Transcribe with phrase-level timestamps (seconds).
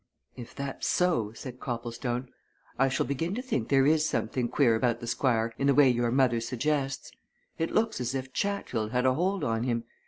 [0.35, 2.29] "If that's so," said Copplestone,
[2.79, 5.89] "I shall begin to think there is something queer about the Squire in the way
[5.91, 7.11] your mother suggests.
[7.59, 9.83] It looks as if Chatfield had a hold on him.